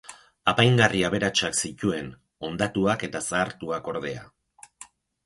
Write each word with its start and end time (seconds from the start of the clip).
Apaingarri 0.51 1.01
aberatsak 1.09 1.59
zituen, 1.67 2.07
hondatuak 2.47 3.05
eta 3.09 3.21
zahartuak 3.27 3.91
ordea. 3.93 4.25